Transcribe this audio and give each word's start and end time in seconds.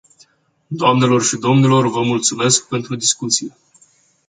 Doamnelor 0.71 1.23
și 1.23 1.37
domnilor, 1.37 1.87
vă 1.89 2.01
mulțumesc 2.03 2.67
pentru 2.67 2.95
discuție. 2.95 3.57